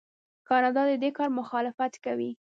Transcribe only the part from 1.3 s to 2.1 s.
مخالفت